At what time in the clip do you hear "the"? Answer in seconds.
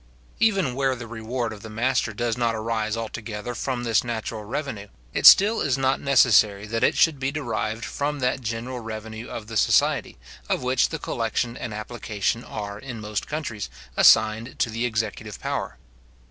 0.95-1.05, 1.61-1.69, 9.45-9.57, 10.89-10.97, 14.71-14.87